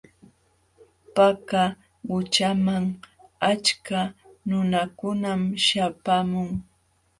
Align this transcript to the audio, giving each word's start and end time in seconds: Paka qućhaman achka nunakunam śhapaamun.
Paka 1.15 1.63
qućhaman 2.07 2.85
achka 3.51 4.01
nunakunam 4.47 5.41
śhapaamun. 5.63 6.49